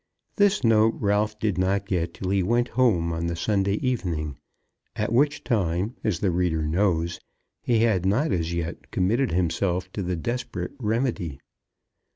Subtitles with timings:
[0.37, 4.35] This note Ralph did not get till he went home on the Sunday evening;
[4.95, 7.19] at which time, as the reader knows,
[7.61, 11.39] he had not as yet committed himself to the desperate remedy.